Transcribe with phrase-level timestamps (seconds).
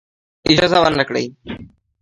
[0.51, 1.25] اجازه ورنه کړی.